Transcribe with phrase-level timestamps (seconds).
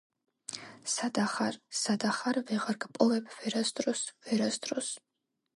[0.93, 4.01] სადა ხარ სადა ხარ ვეღარ გპოვებ ვერასდროს...
[4.27, 4.93] ვერასდროს